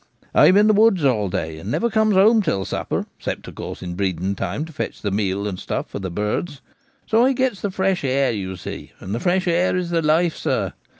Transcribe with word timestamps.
I'm 0.33 0.57
in 0.57 0.65
the 0.65 0.73
woods 0.73 1.05
all 1.05 1.29
day, 1.29 1.59
and 1.59 1.69
never 1.69 1.87
comes 1.87 2.15
home 2.15 2.41
till 2.41 2.65
supper— 2.65 3.05
'cept, 3.19 3.47
of 3.47 3.53
course, 3.53 3.83
in 3.83 3.93
breeding 3.93 4.33
time, 4.33 4.65
to 4.65 4.73
fetch 4.73 5.03
the 5.03 5.11
meal 5.11 5.47
and 5.47 5.59
stuff 5.59 5.91
for 5.91 5.99
the 5.99 6.09
birds— 6.09 6.59
so 7.05 7.23
I 7.23 7.33
gets 7.33 7.61
the 7.61 7.69
fresh 7.69 8.03
air, 8.03 8.31
you 8.31 8.55
see; 8.55 8.93
and 8.99 9.13
the 9.13 9.19
fresh 9.19 9.47
air 9.47 9.77
is 9.77 9.91
the 9.91 10.01
life, 10.01 10.35
sir. 10.35 10.73